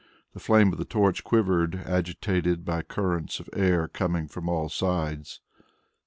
The 0.33 0.39
flame 0.39 0.71
of 0.73 0.79
the 0.79 0.83
torch 0.83 1.23
quivered, 1.23 1.75
agitated 1.75 2.65
by 2.65 2.81
currents 2.81 3.39
of 3.39 3.47
air 3.53 3.87
coming 3.87 4.27
from 4.27 4.49
all 4.49 4.67
sides. 4.67 5.41